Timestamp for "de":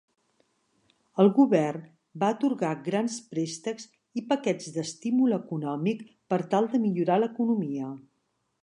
6.75-6.83